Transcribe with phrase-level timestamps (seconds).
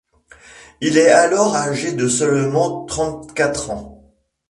[0.81, 4.11] Il est alors âgé de seulement trente-quatre ans.